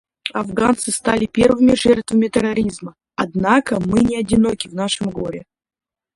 [0.33, 5.43] Афганцы стали первыми жертвами терроризма, однако мы не одиноки в нашем горе.